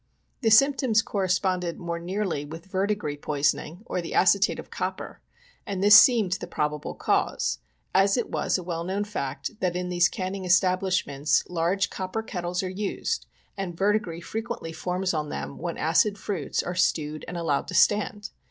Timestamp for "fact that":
9.03-9.75